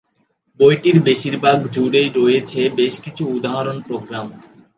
[0.59, 4.27] বইটির বেশির ভাগ জুড়েই রয়েছে বেশ কিছু উদাহরণ প্রোগ্রাম।